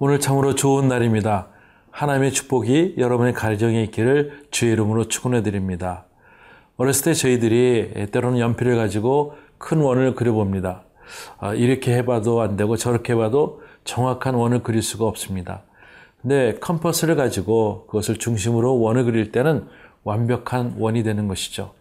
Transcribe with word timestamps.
오늘 0.00 0.20
참으로 0.20 0.54
좋은 0.54 0.86
날입니다. 0.86 1.48
하나님의 1.90 2.30
축복이 2.30 2.94
여러분의 2.98 3.32
가정에 3.32 3.82
있기를 3.82 4.44
주의 4.52 4.72
이름으로 4.72 5.08
축원해 5.08 5.42
드립니다. 5.42 6.04
어렸을 6.76 7.06
때 7.06 7.14
저희들이 7.14 8.06
때로는 8.12 8.38
연필을 8.38 8.76
가지고 8.76 9.34
큰 9.58 9.78
원을 9.78 10.14
그려봅니다. 10.14 10.84
아, 11.40 11.52
이렇게 11.52 11.96
해봐도 11.96 12.40
안 12.42 12.56
되고 12.56 12.76
저렇게 12.76 13.14
해봐도 13.14 13.60
정확한 13.82 14.36
원을 14.36 14.62
그릴 14.62 14.82
수가 14.82 15.04
없습니다. 15.04 15.62
근데 16.22 16.54
컴퍼스를 16.60 17.16
가지고 17.16 17.86
그것을 17.86 18.18
중심으로 18.18 18.78
원을 18.78 19.02
그릴 19.02 19.32
때는 19.32 19.66
완벽한 20.04 20.76
원이 20.78 21.02
되는 21.02 21.26
것이죠. 21.26 21.72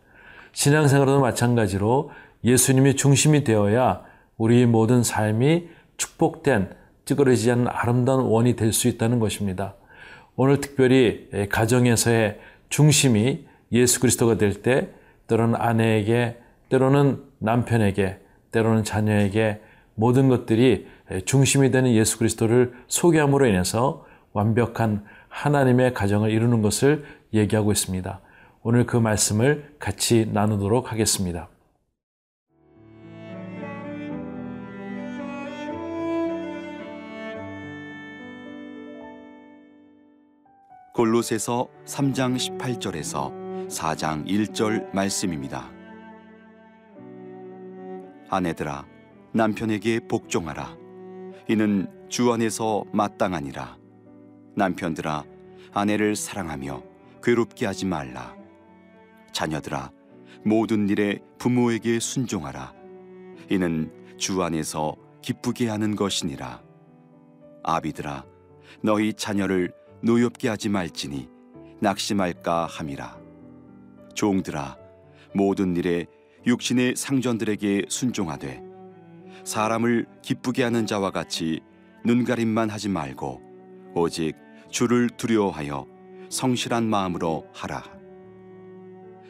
신앙생활도 0.53 1.19
마찬가지로 1.19 2.09
예수님이 2.43 2.95
중심이 2.95 3.43
되어야 3.43 4.01
우리 4.37 4.65
모든 4.65 5.03
삶이 5.03 5.69
축복된 5.97 6.71
찌그러지지 7.07 7.51
않는 7.51 7.67
아름다운 7.67 8.25
원이 8.25 8.55
될 8.55 8.71
수 8.71 8.87
있다는 8.87 9.19
것입니다. 9.19 9.73
오늘 10.35 10.61
특별히 10.61 11.29
가정에서의 11.49 12.39
중심이 12.69 13.47
예수 13.71 13.99
그리스도가 13.99 14.37
될 14.37 14.61
때 14.61 14.89
때로는 15.27 15.55
아내에게 15.55 16.37
때로는 16.69 17.23
남편에게 17.39 18.19
때로는 18.51 18.83
자녀에게 18.83 19.61
모든 19.95 20.29
것들이 20.29 20.87
중심이 21.25 21.71
되는 21.71 21.91
예수 21.93 22.17
그리스도를 22.19 22.73
소개함으로 22.87 23.47
인해서 23.47 24.05
완벽한 24.33 25.03
하나님의 25.29 25.93
가정을 25.93 26.29
이루는 26.29 26.61
것을 26.61 27.05
얘기하고 27.33 27.71
있습니다. 27.71 28.21
오늘 28.63 28.85
그 28.85 28.97
말씀을 28.97 29.73
같이 29.79 30.29
나누도록 30.31 30.91
하겠습니다. 30.91 31.49
골로새서 40.97 41.67
3장 41.85 42.57
18절에서 42.57 43.67
4장 43.67 44.25
1절 44.25 44.91
말씀입니다. 44.95 45.69
아내들아 48.29 48.83
남편에게 49.31 49.99
복종하라. 50.07 50.75
이는 51.49 51.87
주 52.09 52.33
안에서 52.33 52.83
마땅하니라. 52.93 53.77
남편들아 54.55 55.23
아내를 55.71 56.15
사랑하며 56.15 56.81
괴롭게 57.21 57.67
하지 57.67 57.85
말라. 57.85 58.35
자녀들아 59.31 59.91
모든 60.43 60.89
일에 60.89 61.19
부모에게 61.37 61.99
순종하라. 61.99 62.73
이는 63.51 63.93
주 64.17 64.41
안에서 64.41 64.95
기쁘게 65.21 65.69
하는 65.69 65.95
것이니라. 65.95 66.63
아비들아 67.61 68.25
너희 68.81 69.13
자녀를 69.13 69.71
노엽게 70.01 70.47
하지 70.47 70.69
말지니 70.69 71.29
낙심할까 71.79 72.67
함이라. 72.67 73.17
종들아 74.13 74.77
모든 75.33 75.75
일에 75.75 76.05
육신의 76.45 76.95
상전들에게 76.95 77.85
순종하되 77.89 78.63
사람을 79.43 80.05
기쁘게 80.21 80.63
하는 80.63 80.85
자와 80.85 81.11
같이 81.11 81.61
눈가림만 82.05 82.69
하지 82.69 82.89
말고 82.89 83.41
오직 83.95 84.33
주를 84.69 85.09
두려워하여 85.09 85.85
성실한 86.29 86.85
마음으로 86.85 87.47
하라. 87.53 87.83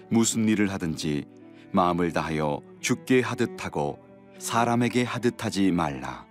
무슨 0.10 0.48
일을 0.48 0.72
하든지 0.72 1.26
마음을 1.72 2.12
다하여 2.12 2.62
죽게 2.80 3.22
하듯 3.22 3.64
하고 3.64 4.00
사람에게 4.40 5.04
하듯 5.04 5.44
하지 5.44 5.72
말라. 5.72 6.26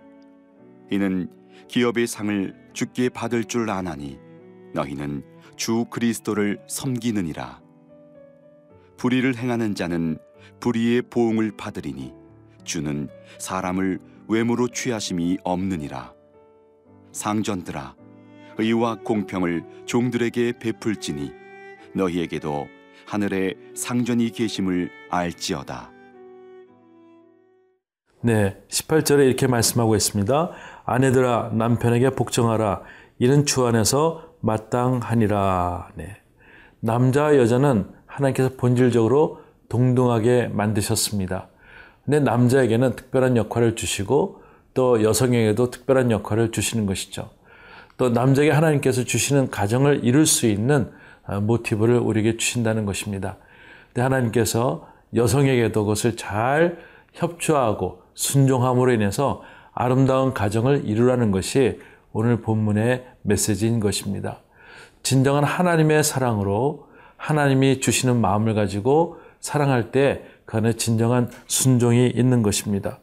이는 0.91 1.29
기업의 1.67 2.07
상을 2.07 2.55
죽게 2.73 3.09
받을 3.09 3.43
줄 3.43 3.69
아나니 3.69 4.19
너희는 4.73 5.23
주 5.55 5.85
그리스도를 5.85 6.59
섬기느니라. 6.67 7.61
불의를 8.97 9.35
행하는 9.35 9.75
자는 9.75 10.17
불의의 10.59 11.03
보응을 11.03 11.55
받으리니 11.57 12.13
주는 12.63 13.09
사람을 13.37 13.99
외모로 14.27 14.67
취하심이 14.67 15.37
없느니라. 15.43 16.13
상전들아, 17.11 17.95
의와 18.57 18.97
공평을 19.03 19.63
종들에게 19.85 20.59
베풀지니 20.59 21.31
너희에게도 21.93 22.67
하늘에 23.05 23.53
상전이 23.75 24.31
계심을 24.31 24.89
알지어다. 25.09 25.91
네, 28.21 28.61
18절에 28.67 29.25
이렇게 29.25 29.47
말씀하고 29.47 29.95
있습니다. 29.95 30.51
아내들아 30.85 31.51
남편에게 31.53 32.09
복종하라. 32.11 32.81
이는 33.19 33.45
주 33.45 33.65
안에서 33.65 34.26
마땅하니라. 34.41 35.89
네. 35.95 36.15
남자와 36.79 37.37
여자는 37.37 37.87
하나님께서 38.05 38.51
본질적으로 38.57 39.41
동등하게 39.69 40.49
만드셨습니다. 40.49 41.47
근데 42.05 42.19
남자에게는 42.19 42.95
특별한 42.95 43.35
역할을 43.35 43.75
주시고 43.75 44.41
또 44.73 45.03
여성에게도 45.03 45.71
특별한 45.71 46.11
역할을 46.11 46.51
주시는 46.51 46.85
것이죠. 46.85 47.29
또 47.97 48.09
남자에게 48.09 48.51
하나님께서 48.51 49.03
주시는 49.03 49.49
가정을 49.49 50.05
이룰 50.05 50.25
수 50.25 50.45
있는 50.45 50.91
아, 51.25 51.39
모티브를 51.39 51.97
우리에게 51.97 52.37
주신다는 52.37 52.85
것입니다. 52.85 53.37
근데 53.87 54.01
하나님께서 54.03 54.87
여성에게도 55.15 55.81
그것을 55.81 56.15
잘 56.15 56.77
협조하고 57.13 58.03
순종함으로 58.13 58.93
인해서 58.93 59.41
아름다운 59.73 60.33
가정을 60.33 60.85
이루라는 60.85 61.31
것이 61.31 61.79
오늘 62.13 62.41
본문의 62.41 63.05
메시지인 63.21 63.79
것입니다. 63.79 64.41
진정한 65.03 65.43
하나님의 65.43 66.03
사랑으로 66.03 66.87
하나님이 67.17 67.79
주시는 67.79 68.19
마음을 68.19 68.53
가지고 68.53 69.17
사랑할 69.39 69.91
때그 69.91 70.57
안에 70.57 70.73
진정한 70.73 71.29
순종이 71.47 72.07
있는 72.07 72.43
것입니다. 72.43 72.99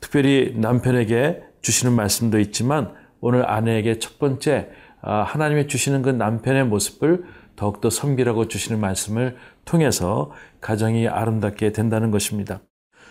특별히 0.00 0.54
남편에게 0.56 1.42
주시는 1.62 1.94
말씀도 1.94 2.38
있지만 2.40 2.94
오늘 3.20 3.48
아내에게 3.48 3.98
첫 3.98 4.18
번째 4.18 4.70
아, 5.00 5.22
하나님이 5.22 5.66
주시는 5.66 6.02
그 6.02 6.10
남편의 6.10 6.64
모습을 6.66 7.24
더욱더 7.56 7.90
섬기라고 7.90 8.48
주시는 8.48 8.80
말씀을 8.80 9.36
통해서 9.64 10.32
가정이 10.60 11.08
아름답게 11.08 11.72
된다는 11.72 12.10
것입니다. 12.10 12.60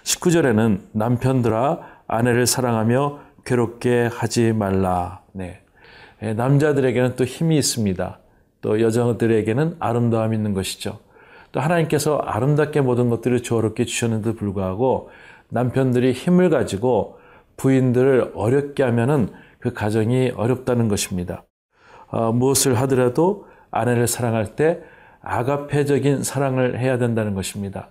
19절에는 0.04 0.82
남편들아 0.92 1.80
아내를 2.08 2.46
사랑하며 2.46 3.20
괴롭게 3.46 4.10
하지 4.12 4.54
말라. 4.54 5.22
네. 5.34 5.62
예, 6.22 6.34
남자들에게는 6.34 7.16
또 7.16 7.26
힘이 7.26 7.58
있습니다. 7.58 8.20
또 8.62 8.82
여자들에게는 8.82 9.76
아름다움이 9.80 10.36
있는 10.36 10.54
것이죠. 10.54 11.00
또 11.52 11.60
하나님께서 11.60 12.18
아름답게 12.18 12.82
모든 12.82 13.10
것들을 13.10 13.44
조화롭게 13.44 13.86
주셨는데도 13.86 14.36
불구하고 14.36 15.10
남편들이 15.50 16.14
힘을 16.14 16.50
가지고 16.50 17.20
부인들을 17.58 18.32
어렵게 18.34 18.84
하면은 18.84 19.30
그 19.60 19.74
가정이 19.74 20.32
어렵다는 20.36 20.88
것입니다. 20.88 21.44
어, 22.08 22.32
무엇을 22.32 22.76
하더라도 22.82 23.48
아내를 23.70 24.08
사랑할 24.08 24.56
때 24.56 24.82
아가페적인 25.22 26.24
사랑을 26.24 26.80
해야 26.80 26.98
된다는 26.98 27.34
것입니다. 27.36 27.90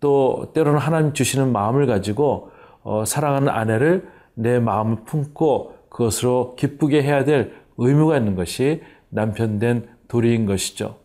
또 0.00 0.50
때로는 0.54 0.78
하나님 0.78 1.12
주시는 1.12 1.52
마음을 1.52 1.86
가지고 1.86 2.50
어, 2.82 3.04
사랑하는 3.04 3.48
아내를 3.48 4.08
내 4.34 4.58
마음을 4.58 5.04
품고 5.04 5.74
그것으로 5.88 6.54
기쁘게 6.56 7.02
해야 7.02 7.24
될 7.24 7.54
의무가 7.76 8.16
있는 8.18 8.34
것이 8.34 8.82
남편된 9.10 9.88
도리인 10.08 10.46
것이죠. 10.46 10.96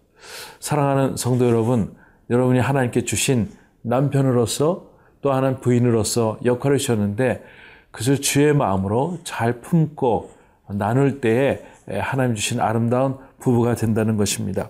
사랑하는 0.59 1.15
성도 1.15 1.47
여러분, 1.47 1.95
여러분이 2.29 2.59
하나님께 2.59 3.05
주신 3.05 3.49
남편으로서 3.81 4.89
또 5.21 5.31
하나님 5.31 5.59
부인으로서 5.59 6.39
역할을 6.45 6.77
주셨는데 6.77 7.43
그것을 7.91 8.21
주의 8.21 8.53
마음으로 8.53 9.19
잘 9.23 9.61
품고 9.61 10.31
나눌 10.71 11.21
때에 11.21 11.61
하나님 11.87 12.35
주신 12.35 12.59
아름다운 12.59 13.17
부부가 13.39 13.75
된다는 13.75 14.17
것입니다. 14.17 14.69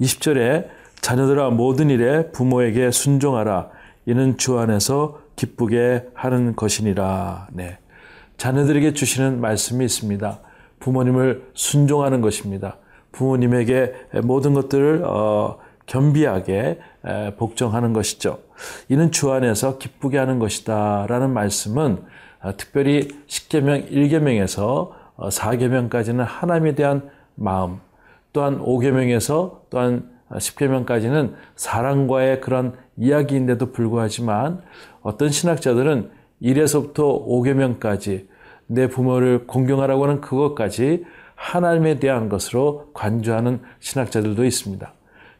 20절에 0.00 0.68
자녀들아 1.00 1.50
모든 1.50 1.90
일에 1.90 2.30
부모에게 2.30 2.90
순종하라. 2.90 3.70
이는 4.06 4.38
주 4.38 4.58
안에서 4.58 5.20
기쁘게 5.40 6.10
하는 6.12 6.54
것이니라. 6.54 7.48
네. 7.52 7.78
자녀들에게 8.36 8.92
주시는 8.92 9.40
말씀이 9.40 9.82
있습니다. 9.82 10.38
부모님을 10.80 11.50
순종하는 11.54 12.20
것입니다. 12.20 12.76
부모님에게 13.12 13.94
모든 14.22 14.52
것들을 14.52 15.02
어, 15.06 15.58
겸비하게 15.86 16.78
복종하는 17.38 17.94
것이죠. 17.94 18.40
이는 18.90 19.10
주 19.10 19.32
안에서 19.32 19.78
기쁘게 19.78 20.18
하는 20.18 20.38
것이다 20.38 21.06
라는 21.08 21.32
말씀은 21.32 22.04
어, 22.42 22.56
특별히 22.58 23.08
10계명 23.26 23.90
1계명에서 23.90 24.90
4계명까지는 25.16 26.20
어, 26.20 26.24
하나님에 26.24 26.74
대한 26.74 27.08
마음, 27.34 27.80
또한 28.34 28.58
5계명에서 28.60 29.60
또한 29.70 30.10
10계명까지는 30.30 31.32
사랑과의 31.56 32.40
그런 32.40 32.74
이야기인데도 33.00 33.72
불구하지만 33.72 34.62
어떤 35.00 35.30
신학자들은 35.30 36.10
1에서부터 36.42 37.26
5계명까지 37.26 38.28
내 38.66 38.86
부모를 38.86 39.46
공경하라고 39.46 40.04
하는 40.04 40.20
그것까지 40.20 41.04
하나님에 41.34 41.98
대한 41.98 42.28
것으로 42.28 42.90
관주하는 42.92 43.60
신학자들도 43.80 44.44
있습니다. 44.44 44.92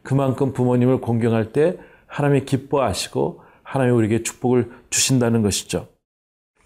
그만큼 0.02 0.52
부모님을 0.52 1.00
공경할 1.00 1.52
때 1.52 1.76
하나님이 2.06 2.46
기뻐하시고 2.46 3.42
하나님이 3.62 3.96
우리에게 3.96 4.22
축복을 4.22 4.70
주신다는 4.88 5.42
것이죠. 5.42 5.86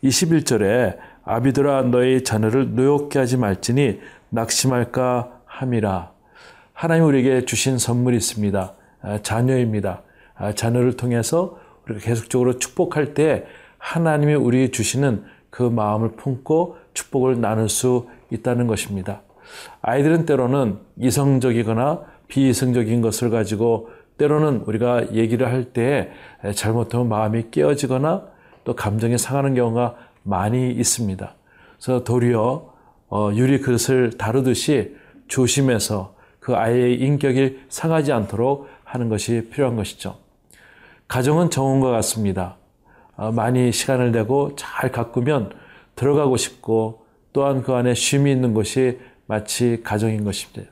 21절에 0.05 0.96
아비들아 1.25 1.82
너희 1.82 2.23
자녀를 2.23 2.75
노엽게 2.75 3.19
하지 3.19 3.37
말지니 3.37 4.00
낙심할까 4.31 5.43
함이라. 5.46 6.12
하나님 6.73 7.05
우리에게 7.06 7.44
주신 7.44 7.79
선물이 7.79 8.17
있습니다. 8.17 8.75
아, 9.02 9.19
자녀입니다. 9.23 10.02
아, 10.36 10.52
자녀를 10.52 10.96
통해서 10.96 11.58
우리가 11.86 12.00
계속적으로 12.00 12.58
축복할 12.58 13.14
때 13.14 13.44
하나님이 13.78 14.34
우리 14.34 14.70
주시는 14.70 15.25
그 15.50 15.62
마음을 15.62 16.12
품고 16.12 16.76
축복을 16.94 17.40
나눌 17.40 17.69
수 17.69 18.08
있다는 18.31 18.66
것입니다. 18.66 19.22
아이들은 19.82 20.26
때로는 20.26 20.78
이성적이거나 20.98 22.02
비이성적인 22.28 23.02
것을 23.02 23.31
가지고 23.31 23.90
때로는 24.16 24.62
우리가 24.66 25.12
얘기를 25.12 25.46
할 25.46 25.72
때 25.72 26.10
잘못하면 26.54 27.08
마음이 27.08 27.50
깨어지거나 27.50 28.22
또 28.64 28.75
감정이 28.75 29.19
상하는 29.19 29.54
경우가 29.54 29.96
많이 30.22 30.70
있습니다. 30.70 31.34
그래서 31.76 32.04
도리어 32.04 32.72
어, 33.10 33.31
유리 33.34 33.60
그릇을 33.60 34.16
다루듯이 34.16 34.96
조심해서 35.28 36.14
그 36.40 36.56
아이의 36.56 37.00
인격이 37.00 37.60
상하지 37.69 38.12
않도록 38.12 38.66
하는 38.84 39.08
것이 39.08 39.48
필요한 39.50 39.76
것이죠. 39.76 40.23
가정은 41.08 41.50
정원과 41.50 41.90
같습니다. 41.90 42.56
어, 43.16 43.30
많이 43.30 43.72
시간을 43.72 44.12
내고 44.12 44.54
잘 44.56 44.90
가꾸면 44.90 45.52
들어가고 45.96 46.36
싶고 46.36 47.04
또한 47.32 47.62
그 47.62 47.72
안에 47.72 47.94
쉼이 47.94 48.30
있는 48.30 48.54
것이 48.54 48.98
마치 49.26 49.80
가정인 49.82 50.24
것입니다. 50.24 50.70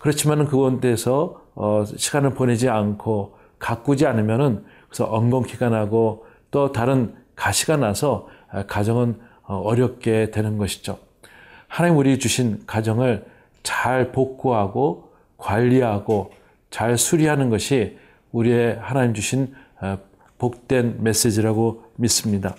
그렇지만 0.00 0.46
그곳에서 0.46 1.42
어, 1.54 1.84
시간을 1.84 2.34
보내지 2.34 2.68
않고 2.68 3.36
가꾸지 3.58 4.06
않으면은 4.06 4.64
그래서 4.88 5.04
엉겅퀴가 5.04 5.68
나고 5.70 6.26
또 6.50 6.72
다른 6.72 7.14
가시가 7.36 7.76
나서 7.76 8.28
아, 8.50 8.64
가정은 8.64 9.18
어, 9.42 9.56
어렵게 9.56 10.30
되는 10.30 10.58
것이죠. 10.58 10.98
하나님 11.66 11.98
우리 11.98 12.18
주신 12.18 12.62
가정을 12.66 13.24
잘 13.62 14.12
복구하고 14.12 15.10
관리하고 15.36 16.32
잘 16.70 16.96
수리하는 16.96 17.50
것이 17.50 17.98
우리의 18.32 18.78
하나님 18.80 19.14
주신 19.14 19.54
어, 19.67 19.67
복된 20.38 21.02
메시지라고 21.02 21.84
믿습니다. 21.96 22.54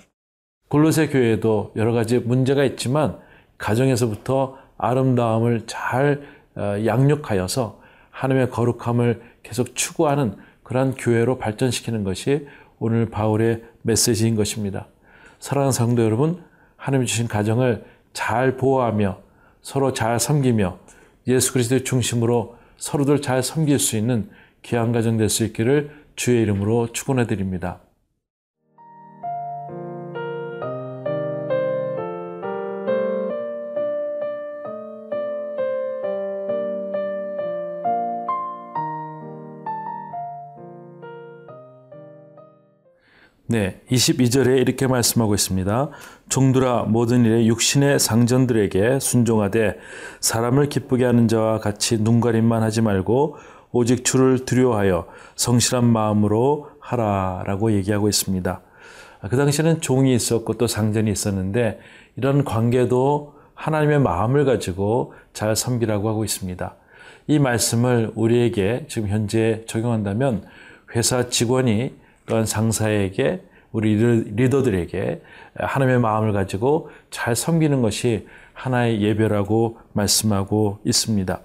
골로새 0.68 1.08
교회에도 1.08 1.72
여러 1.76 1.94
가지 1.94 2.20
문제가 2.20 2.64
있지만 2.64 3.18
가정에서부터 3.58 4.58
아름다움을 4.78 5.64
잘 5.66 6.22
어, 6.56 6.76
양육하여서 6.86 7.82
하나님의 8.12 8.50
거룩함을 8.50 9.22
계속 9.44 9.76
추구하는 9.76 10.36
그러한 10.64 10.96
교회로 10.96 11.38
발전시키는 11.38 12.04
것이 12.04 12.48
오늘 12.80 13.10
바울의 13.10 13.64
메시지인 13.82 14.36
것입니다. 14.36 14.88
사랑하는 15.40 15.72
성도 15.72 16.04
여러분, 16.04 16.44
하나님 16.76 17.06
주신 17.06 17.28
가정을 17.28 17.86
잘 18.14 18.58
보호하며 18.58 19.20
서로 19.62 19.94
잘 19.94 20.20
섬기며 20.20 20.78
예수 21.28 21.54
그리스도의 21.54 21.84
중심으로 21.84 22.56
서로들 22.78 23.22
잘 23.22 23.42
섬길 23.44 23.80
수 23.80 23.98
있는 23.98 24.30
귀한 24.64 24.92
가정 24.92 25.18
될 25.18 25.30
수 25.30 25.44
있기를 25.46 25.92
주의 26.20 26.42
이름으로 26.42 26.92
축원해 26.92 27.28
드립니다. 27.28 27.80
네, 43.48 43.82
22절에 43.90 44.60
이렇게 44.60 44.88
말씀하고 44.88 45.34
있습니다. 45.34 45.90
종들아 46.28 46.84
모든 46.84 47.24
일에 47.24 47.46
육신의 47.46 47.98
상전들에게 47.98 49.00
순종하되 49.00 49.78
사람을 50.20 50.68
기쁘게 50.68 51.06
하는 51.06 51.30
자와 51.30 51.60
같이 51.60 51.98
눈가림만 51.98 52.62
하지 52.62 52.82
말고 52.82 53.38
오직 53.72 54.04
주를 54.04 54.46
두려워하여 54.46 55.08
성실한 55.36 55.86
마음으로 55.86 56.70
하라라고 56.80 57.72
얘기하고 57.74 58.10
있습니다. 58.10 58.62
그 59.30 59.38
당시에는 59.38 59.82
종이 59.82 60.16
있었고 60.16 60.54
또 60.54 60.68
상전이 60.68 61.12
있었는데 61.12 61.80
이런 62.16 62.44
관계도 62.44 63.36
하나님의 63.54 64.00
마음을 64.00 64.46
가지고 64.46 65.14
잘 65.34 65.56
섬기라고 65.56 66.08
하고 66.10 66.24
있습니다. 66.24 66.76
이 67.28 67.38
말씀을 67.38 68.12
우리에게 68.16 68.86
지금 68.88 69.10
현재 69.10 69.64
적용한다면 69.68 70.46
회사 70.96 71.30
직원이 71.30 71.94
또한 72.26 72.46
상사에게 72.46 73.42
우리 73.72 73.96
리더들에게 74.36 75.22
하나님의 75.56 76.00
마음을 76.00 76.34
가지고 76.34 76.90
잘 77.12 77.36
섬기는 77.36 77.82
것이 77.82 78.28
하나의 78.54 79.02
예배라고 79.02 79.78
말씀하고 79.94 80.80
있습니다. 80.84 81.40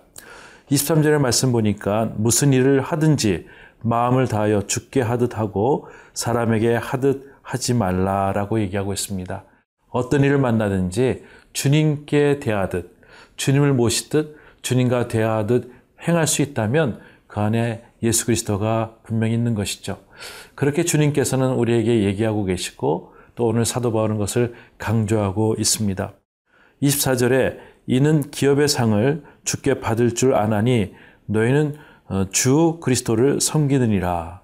23절의 0.71 1.19
말씀 1.19 1.53
보니까 1.53 2.13
무슨 2.17 2.53
일을 2.53 2.81
하든지 2.81 3.47
마음을 3.83 4.27
다하여 4.29 4.67
죽게 4.67 5.03
하듯 5.03 5.39
하고 5.39 5.89
사람에게 6.15 6.75
하듯 6.77 7.35
하지 7.43 7.75
말라라고 7.75 8.61
얘기하고 8.61 8.93
있습니다. 8.93 9.45
어떤 9.91 10.25
일을 10.25 10.39
만나든지 10.39 11.25
주님께 11.53 12.41
대하듯 12.41 12.97
주님을 13.37 13.75
모시듯 13.75 14.37
주님과 14.63 15.09
대하듯 15.09 15.71
행할 16.09 16.27
수 16.27 16.43
있다면 16.43 17.01
그 17.27 17.41
안에 17.41 17.85
예수 18.03 18.27
그리스도가 18.27 18.97
분명히 19.03 19.35
있는 19.35 19.55
것이죠. 19.55 19.99
그렇게 20.55 20.85
주님께서는 20.85 21.53
우리에게 21.53 22.05
얘기하고 22.05 22.45
계시고 22.45 23.13
또 23.35 23.47
오늘 23.47 23.65
사도 23.65 23.93
바울은 23.93 24.17
것을 24.17 24.55
강조하고 24.79 25.57
있습니다. 25.59 26.13
24절에 26.83 27.59
이는 27.87 28.31
기업의 28.31 28.69
상을 28.69 29.23
주께 29.45 29.81
받을 29.81 30.15
줄 30.15 30.35
아나니 30.35 30.95
너희는 31.27 31.77
어, 32.07 32.27
주 32.31 32.79
그리스도를 32.83 33.41
섬기느니라. 33.41 34.41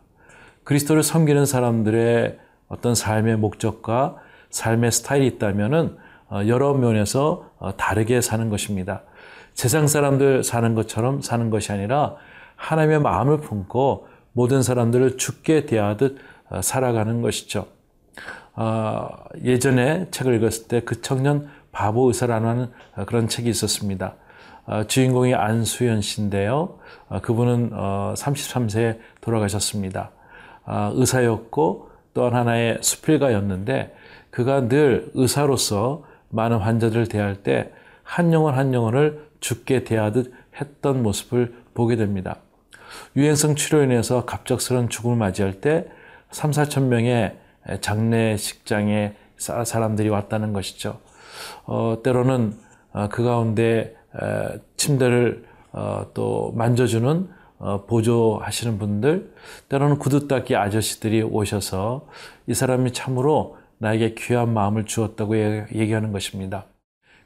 그리스도를 0.65 1.03
섬기는 1.03 1.45
사람들의 1.47 2.39
어떤 2.69 2.95
삶의 2.95 3.37
목적과 3.37 4.17
삶의 4.51 4.93
스타일이 4.93 5.27
있다면은 5.27 5.97
어, 6.31 6.43
여러 6.47 6.75
면에서 6.75 7.51
어, 7.59 7.77
다르게 7.77 8.21
사는 8.21 8.49
것입니다. 8.49 9.03
세상 9.55 9.87
사람들 9.87 10.45
사는 10.45 10.75
것처럼 10.75 11.21
사는 11.23 11.51
것이 11.51 11.73
아니라 11.73 12.17
하나님의 12.57 13.01
마음을 13.01 13.39
품고 13.39 14.07
모든 14.33 14.63
사람들을 14.63 15.17
죽게 15.17 15.67
대하듯 15.67 16.19
어, 16.51 16.63
살아가는 16.63 17.21
것이죠. 17.21 17.67
어, 18.55 19.09
예전에 19.43 20.09
책을 20.11 20.35
읽었을 20.37 20.69
때 20.69 20.81
그 20.81 21.01
청년 21.01 21.49
바보 21.73 22.09
의사라는 22.09 22.71
어, 22.97 23.05
그런 23.07 23.29
책이 23.29 23.49
있었습니다. 23.49 24.15
어, 24.67 24.85
주인공이 24.85 25.35
안수연 25.35 26.01
씨인데요. 26.01 26.79
어, 27.09 27.21
그분은 27.21 27.71
33세에 27.71 28.99
돌아가셨습니다. 29.21 30.11
의사였고 30.67 31.91
또한 32.15 32.35
하나의 32.35 32.79
수필가였는데 32.81 33.95
그가 34.31 34.69
늘 34.69 35.11
의사로서 35.15 36.05
많은 36.29 36.59
환자들을 36.59 37.09
대할 37.09 37.43
때 37.43 37.73
한 38.11 38.33
영혼 38.33 38.55
한 38.55 38.75
영혼을 38.75 39.29
죽게 39.39 39.85
대하듯 39.85 40.35
했던 40.61 41.01
모습을 41.05 41.55
보게 41.75 41.95
됩니다. 41.95 42.39
유행성 43.15 43.55
치료인에서 43.55 44.27
갑작스런 44.27 44.89
죽음을 44.89 45.17
맞이할 45.17 45.61
때 45.61 45.87
3, 46.33 46.51
4천 46.51 46.87
명의 46.87 47.37
장례식장에 47.81 49.15
사람들이 49.37 50.09
왔다는 50.09 50.53
것이죠. 50.53 50.99
어, 51.67 51.99
때로는 52.03 52.59
어, 52.93 53.09
그 53.09 53.23
가운데 53.23 53.63
에, 53.63 53.95
침대를 54.77 55.45
어, 55.73 56.07
또 56.15 56.53
만져주는 56.57 57.29
어, 57.59 57.85
보조하시는 57.85 58.79
분들, 58.79 59.35
때로는 59.69 59.99
구두 59.99 60.27
닦기 60.27 60.57
아저씨들이 60.57 61.23
오셔서 61.23 62.07
이 62.47 62.55
사람이 62.55 62.93
참으로 62.93 63.59
나에게 63.79 64.15
귀한 64.15 64.53
마음을 64.53 64.87
주었다고 64.87 65.37
얘기하는 65.75 66.13
것입니다. 66.13 66.65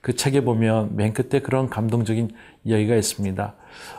그 0.00 0.14
책에 0.16 0.42
보면 0.42 0.96
맨 0.96 1.14
끝에 1.14 1.40
그런 1.40 1.70
감동적인 1.70 2.32
이야기가 2.64 2.96
있습니다. 2.96 3.54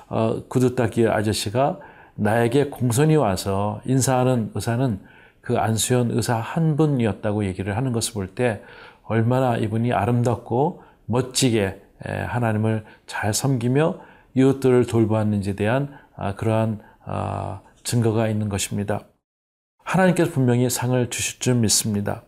어, 0.09 0.43
구두 0.47 0.75
닦기 0.75 1.07
아저씨가 1.07 1.79
나에게 2.15 2.65
공손히 2.65 3.15
와서 3.15 3.81
인사하는 3.85 4.51
의사는 4.53 4.99
그 5.41 5.57
안수현 5.57 6.11
의사 6.11 6.35
한 6.35 6.75
분이었다고 6.75 7.45
얘기를 7.45 7.75
하는 7.77 7.91
것을 7.91 8.13
볼 8.13 8.27
때 8.35 8.61
얼마나 9.03 9.57
이분이 9.57 9.93
아름답고 9.93 10.81
멋지게 11.05 11.81
하나님을 12.03 12.85
잘 13.05 13.33
섬기며 13.33 13.99
이웃들을 14.33 14.85
돌보았는지에 14.85 15.53
대한 15.53 15.97
아, 16.15 16.35
그러한 16.35 16.79
아, 17.05 17.61
증거가 17.83 18.27
있는 18.27 18.49
것입니다. 18.49 19.05
하나님께서 19.83 20.31
분명히 20.31 20.69
상을 20.69 21.09
주실 21.09 21.39
줄 21.39 21.55
믿습니다. 21.55 22.23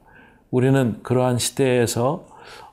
우리는 0.52 1.02
그러한 1.04 1.38
시대에서 1.38 2.28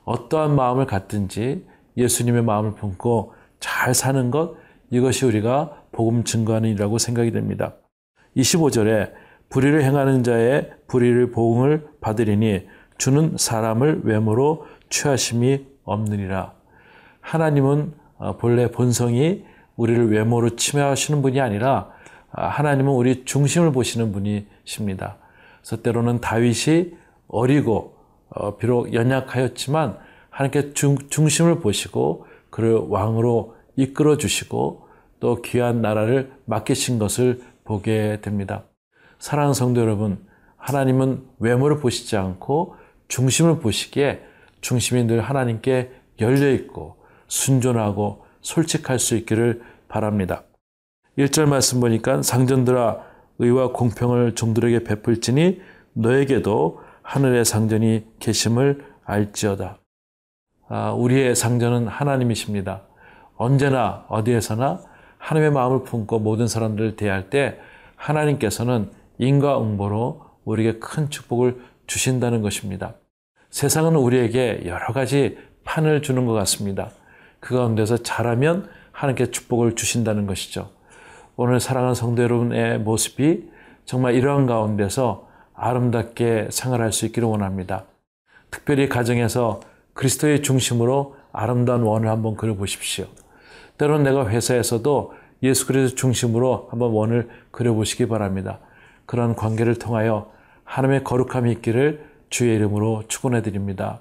어떠한 0.05 0.55
마음을 0.55 0.85
갖든지 0.85 1.65
예수님의 1.97 2.43
마음을 2.43 2.75
품고 2.75 3.33
잘 3.59 3.93
사는 3.93 4.31
것 4.31 4.55
이것이 4.91 5.25
우리가 5.25 5.83
복음 5.91 6.23
증거하는 6.23 6.69
일이라고 6.69 6.97
생각이 6.97 7.31
됩니다. 7.31 7.75
25절에 8.37 9.13
불의를 9.49 9.83
행하는 9.83 10.23
자의 10.23 10.71
불의를 10.87 11.31
보응을 11.31 11.87
받으리니 12.01 12.67
주는 12.97 13.35
사람을 13.37 14.01
외모로 14.03 14.65
취하심이 14.89 15.65
없느니라. 15.83 16.54
하나님은 17.25 17.93
어, 18.17 18.37
본래 18.37 18.69
본성이 18.69 19.43
우리를 19.75 20.11
외모로 20.11 20.55
침해하시는 20.55 21.21
분이 21.21 21.41
아니라 21.41 21.89
아, 22.31 22.47
하나님은 22.47 22.93
우리 22.93 23.25
중심을 23.25 23.71
보시는 23.71 24.11
분이십니다. 24.11 25.17
그래서 25.59 25.81
때로는 25.81 26.21
다윗이 26.21 26.93
어리고 27.27 27.95
어, 28.29 28.57
비록 28.57 28.93
연약하였지만 28.93 29.97
하나님께 30.29 30.73
중, 30.73 30.97
중심을 31.09 31.59
보시고 31.61 32.27
그를 32.51 32.73
왕으로 32.75 33.55
이끌어 33.75 34.17
주시고 34.17 34.87
또 35.19 35.41
귀한 35.41 35.81
나라를 35.81 36.31
맡기신 36.45 36.99
것을 36.99 37.41
보게 37.63 38.19
됩니다. 38.21 38.65
사랑하는 39.17 39.53
성도 39.53 39.81
여러분, 39.81 40.23
하나님은 40.57 41.25
외모를 41.39 41.79
보시지 41.79 42.17
않고 42.17 42.75
중심을 43.07 43.59
보시기에 43.59 44.21
중심이 44.61 45.03
늘 45.05 45.21
하나님께 45.21 45.91
열려 46.19 46.51
있고 46.51 47.04
순전하고 47.27 48.25
솔직할 48.41 48.99
수 48.99 49.15
있기를 49.15 49.61
바랍니다. 49.87 50.43
1절 51.17 51.47
말씀 51.47 51.79
보니까 51.79 52.21
상전들아 52.21 53.01
의와 53.39 53.71
공평을 53.71 54.35
종들에게 54.35 54.83
베풀지니 54.83 55.61
너에게도 55.93 56.81
하늘의 57.01 57.45
상전이 57.45 58.05
계심을 58.19 58.85
알지어다. 59.03 59.79
아, 60.67 60.91
우리의 60.91 61.35
상전은 61.35 61.87
하나님이십니다. 61.87 62.81
언제나 63.37 64.05
어디에서나 64.09 64.81
하나님의 65.17 65.51
마음을 65.51 65.83
품고 65.83 66.19
모든 66.19 66.47
사람들을 66.47 66.95
대할 66.95 67.29
때 67.29 67.59
하나님께서는 67.95 68.91
인과응보로 69.17 70.21
우리에게 70.43 70.79
큰 70.79 71.09
축복을 71.09 71.61
주신다는 71.87 72.41
것입니다. 72.41 72.95
세상은 73.49 73.95
우리에게 73.95 74.63
여러 74.65 74.91
가지 74.93 75.37
판을 75.63 76.01
주는 76.01 76.25
것 76.25 76.33
같습니다. 76.33 76.91
그 77.45 77.53
가운데서 77.53 77.97
잘하면 77.97 78.67
하나님께 78.91 79.29
축복을 79.29 79.75
주신다는 79.75 80.25
것이죠. 80.25 80.71
오늘 81.35 81.59
사랑하는 81.59 81.93
성도 81.93 82.23
여러분의 82.23 82.79
모습이 82.79 83.51
정말 83.85 84.15
이러한 84.15 84.47
가운데서 84.47 85.27
아름답게 85.53 86.47
생활할 86.49 86.91
수 86.91 87.05
있기를 87.05 87.27
원합니다. 87.27 87.83
특별히 88.49 88.89
가정에서 88.89 89.59
그리스도의 89.93 90.41
중심으로 90.41 91.17
아름다운 91.31 91.83
원을 91.83 92.09
한번 92.09 92.35
그려보십시오. 92.35 93.05
때로는 93.77 94.03
내가 94.05 94.27
회사에서도 94.27 95.13
예수 95.43 95.67
그리스도 95.67 95.95
중심으로 95.95 96.69
한번 96.71 96.93
원을 96.93 97.29
그려보시기 97.51 98.07
바랍니다. 98.07 98.57
그런 99.05 99.35
관계를 99.35 99.75
통하여 99.75 100.31
하나님의 100.63 101.03
거룩함이 101.03 101.51
있기를 101.51 102.09
주의 102.31 102.55
이름으로 102.55 103.03
축원해 103.07 103.43
드립니다. 103.43 103.99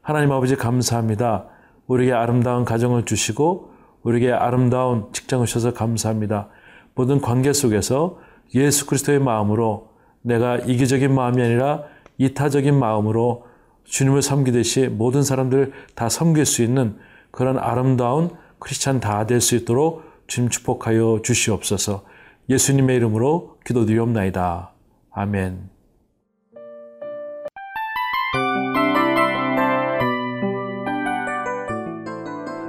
하나님 0.00 0.30
아버지 0.30 0.54
감사합니다. 0.54 1.48
우리에게 1.92 2.12
아름다운 2.12 2.64
가정을 2.64 3.04
주시고 3.04 3.70
우리에게 4.02 4.32
아름다운 4.32 5.12
직장을 5.12 5.46
주셔서 5.46 5.72
감사합니다. 5.74 6.48
모든 6.94 7.20
관계 7.20 7.52
속에서 7.52 8.18
예수 8.54 8.86
그리스도의 8.86 9.18
마음으로 9.20 9.88
내가 10.22 10.56
이기적인 10.56 11.14
마음이 11.14 11.42
아니라 11.42 11.84
이타적인 12.18 12.78
마음으로 12.78 13.46
주님을 13.84 14.22
섬기듯이 14.22 14.88
모든 14.88 15.22
사람들 15.22 15.72
다 15.94 16.08
섬길 16.08 16.46
수 16.46 16.62
있는 16.62 16.96
그런 17.30 17.58
아름다운 17.58 18.30
크리스찬 18.58 19.00
다 19.00 19.26
될 19.26 19.40
수 19.40 19.56
있도록 19.56 20.02
주님 20.26 20.48
축복하여 20.50 21.20
주시옵소서. 21.22 22.04
예수님의 22.48 22.96
이름으로 22.96 23.56
기도드리옵나이다. 23.66 24.70
아멘. 25.10 25.81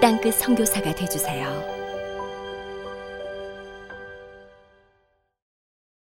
땅끝 0.00 0.34
선교사가 0.34 0.94
되주세요. 0.94 1.77